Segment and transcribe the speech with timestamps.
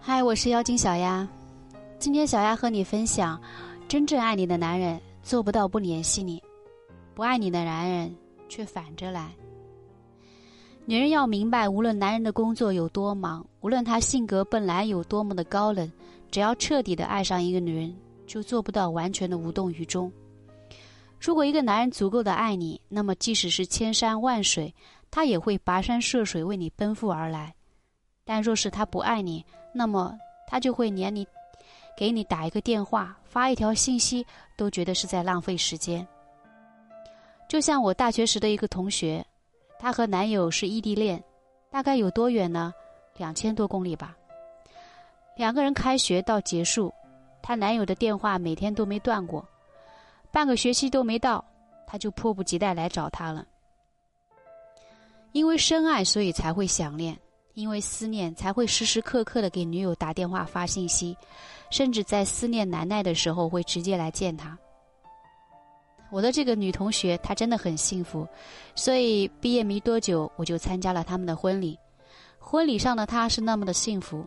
[0.00, 1.28] 嗨，我是妖精小丫。
[1.98, 3.38] 今天小丫和你分享：
[3.86, 6.42] 真正爱你的男人做不到不联系你，
[7.14, 8.16] 不爱你的男人
[8.48, 9.30] 却反着来。
[10.86, 15.92] 女人要明白，无论男人的工作有多忙，无论他性格本来有多么的高冷，
[16.30, 17.94] 只要彻底的爱上一个女人，
[18.26, 20.10] 就做不到完全的无动于衷。
[21.20, 24.74] 如果一个男人足够的爱你，那么即使是千山万水，
[25.10, 27.54] 他也会跋山涉水为你奔赴而来。
[28.28, 29.42] 但若是他不爱你，
[29.72, 30.14] 那么
[30.46, 31.26] 他就会连你
[31.96, 36.06] 给你打一个电话、发一条信息都觉得是在浪费时间。
[37.48, 39.24] 就像我大学时的一个同学，
[39.78, 41.24] 她和男友是异地恋，
[41.70, 42.74] 大概有多远呢？
[43.16, 44.14] 两千多公里吧。
[45.34, 46.92] 两个人开学到结束，
[47.40, 49.42] 她男友的电话每天都没断过。
[50.30, 51.42] 半个学期都没到，
[51.86, 53.46] 他就迫不及待来找她了。
[55.32, 57.16] 因为深爱，所以才会想念；
[57.58, 61.16] 因为思念，才会时时刻刻的给女友打电话发信息，
[61.70, 64.56] 甚至在思念难耐的时候会直接来见她。
[66.08, 68.24] 我的这个女同学，她真的很幸福，
[68.76, 71.76] 所以毕业没多久，我就参加了他们的婚礼。
[72.38, 74.24] 婚礼上的她是那么的幸福，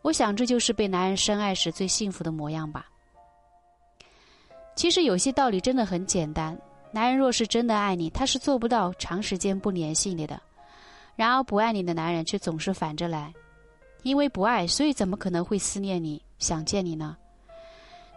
[0.00, 2.86] 我想这就是被男人深爱时最幸福的模样吧。
[4.74, 6.58] 其实有些道理真的很简单，
[6.90, 10.36] 男人若是真的爱你，他是做不到长时间不联系你的；
[11.14, 13.32] 然而不爱你的男人却总是反着来，
[14.02, 17.16] 因为不爱，所以怎么可能会思念你、想见你呢？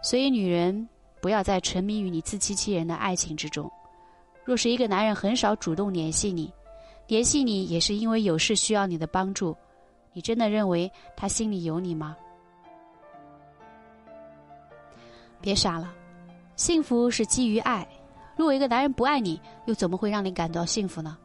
[0.02, 0.88] 所以女人
[1.20, 3.70] 不要再沉迷于你自欺欺人的爱情之中。
[4.44, 6.52] 若是一个男人很少主动联系你，
[7.06, 9.56] 联系你也是因为有事需要你的帮助，
[10.12, 12.16] 你真的认为他心里有你吗？
[15.40, 15.92] 别傻了。
[16.56, 17.86] 幸福是基于爱，
[18.36, 21.18] 如果一个男人不爱你，又怎么会让你感到幸福呢？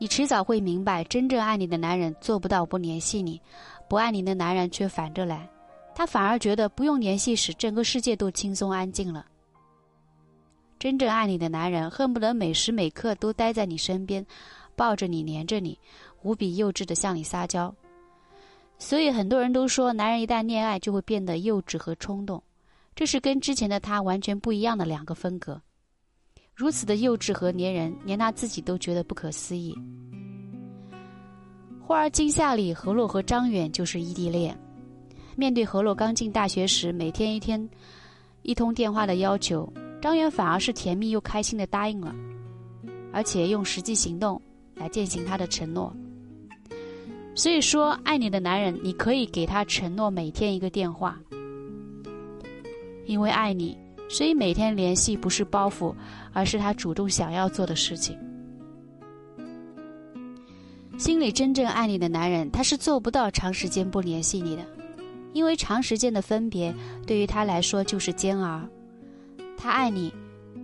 [0.00, 3.40] 你迟早会明白，真正爱你的男人做不到不联系你，
[3.88, 5.48] 不爱你的男人却反着来，
[5.92, 9.26] 他反而觉得不用联系时，整个世界都轻松安静了。
[10.78, 14.24] 真正爱你的男人恨不得每时每刻都待在你身边，
[14.76, 15.76] 抱着你，黏着你，
[16.22, 17.74] 无比幼稚的向你撒娇。
[18.78, 22.40] 所以很多人都说，男人一旦恋爱就会变得幼稚和冲动。
[22.94, 25.60] 这是跟之前的他完全不一样的两个风格，
[26.58, 29.72] 如此的幼稚和粘人，连他自己都觉得不可思议。
[31.86, 34.58] 《花儿惊夏》里，何洛和张远就是异地恋。
[35.36, 37.70] 面对何洛刚进大学时每天一天
[38.42, 42.12] 一通电话的要求，张远反而是甜蜜又开心的答应了，
[43.12, 44.42] 而且用实际行动
[44.74, 45.94] 来践行他的承诺。
[47.36, 51.16] 所以说，爱你的男人，你可以给他承诺每天一个电话。
[53.06, 55.94] 因为爱你，所以每天联系不是包袱，
[56.32, 58.18] 而是他主动想要做的事情。
[60.96, 64.66] 心里真正爱你的男人，他是做不到长时间不联系你的，
[65.32, 66.74] 因为长时间的分别
[67.06, 68.60] 对于他来说就是煎熬。
[69.56, 70.12] 他爱你，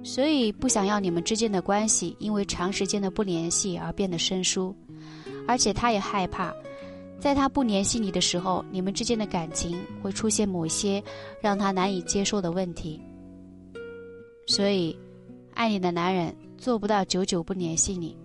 [0.02, 4.74] 所以不想要你们之间的关系因为长时间的不联系而变得生疏，
[5.46, 6.52] 而且他也害怕。
[7.20, 11.02] 在他不联系你的时候，你们之间的感情会出现某些
[11.40, 13.00] 让他难以接受的问题。
[14.46, 14.98] 所以，
[15.54, 18.16] 爱你的男人做不到久久不联系你，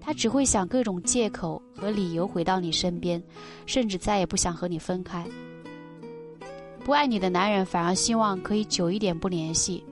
[0.00, 3.22] 他只会想各种借口和理由回到你身边，
[3.66, 5.26] 甚至再也不想和你分开。
[6.84, 9.84] 不爱你的男人反而希望可以久一点不联系。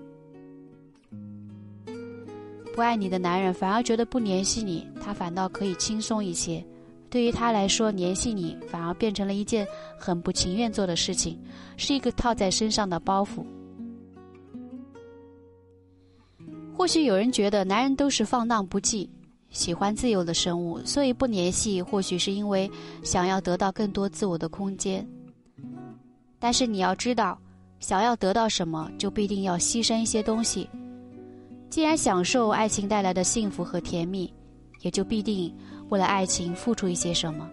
[2.75, 6.65] 不爱你的男人反而觉得不联系你，他反倒可以轻松一些。
[7.11, 9.67] 对于他来说，联系你反而变成了一件
[9.99, 11.39] 很不情愿做的事情，
[11.77, 13.45] 是一个套在身上的包袱。
[16.77, 19.09] 或许有人觉得男人都是放荡不羁、
[19.49, 22.71] 喜欢自由的生物，所以不联系，或许是因为
[23.03, 25.05] 想要得到更多自我的空间。
[26.39, 27.39] 但是你要知道，
[27.81, 30.69] 想要得到什么，就必定要牺牲一些东西。
[31.71, 34.31] 既然享受爱情带来的幸福和甜蜜，
[34.83, 35.53] 也就必定。
[35.89, 37.49] 为了爱情付出一些什么？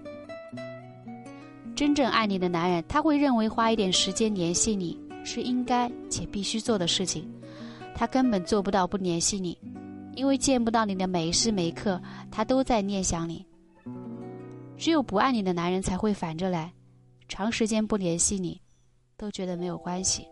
[1.76, 7.26] 真正爱你的男人，他会认为花一点时间联系你是应该且必须做的事情。
[7.96, 9.58] 他根本做不到不联系你，
[10.16, 12.02] 因为见不到你的每时每刻，
[12.32, 13.46] 他都在念想你。
[14.78, 16.74] 只有不爱你的男人才会反着来，
[17.28, 18.60] 长时间不联系你，
[19.16, 20.28] 都觉得没有关系。